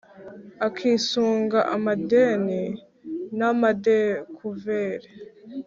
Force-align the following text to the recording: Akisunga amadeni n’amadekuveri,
Akisunga 0.67 1.59
amadeni 1.75 2.63
n’amadekuveri, 3.37 5.09